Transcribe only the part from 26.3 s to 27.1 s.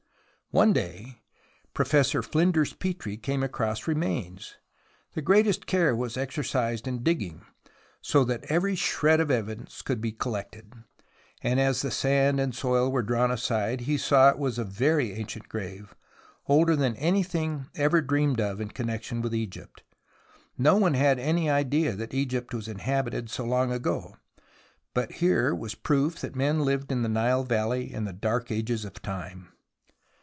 men lived in the